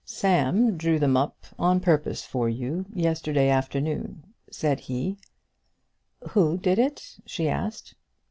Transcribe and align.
"Sam 0.03 0.77
drew 0.77 0.97
them 0.97 1.15
up 1.15 1.45
on 1.59 1.79
purpose 1.79 2.25
for 2.25 2.49
you, 2.49 2.87
yesterday 2.91 3.49
afternoon," 3.49 4.23
said 4.49 4.79
he. 4.79 5.19
"Who 6.29 6.57
did 6.57 6.79
it?" 6.79 7.17
she 7.27 7.47
asked. 7.47 7.93